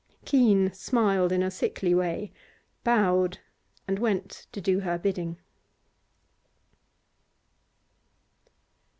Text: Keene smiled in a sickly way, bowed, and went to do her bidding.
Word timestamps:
Keene 0.25 0.73
smiled 0.73 1.31
in 1.31 1.43
a 1.43 1.51
sickly 1.51 1.93
way, 1.93 2.31
bowed, 2.83 3.37
and 3.87 3.99
went 3.99 4.47
to 4.51 4.59
do 4.59 4.79
her 4.79 4.97
bidding. 4.97 5.37